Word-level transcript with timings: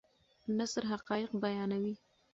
نثر 0.57 0.81
حقایق 0.91 1.31
بیانوي. 1.43 1.95